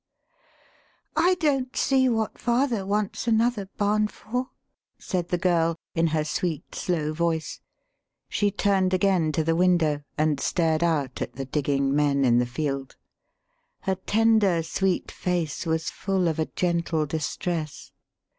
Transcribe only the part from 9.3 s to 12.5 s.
to the window and stared out at the digging men in the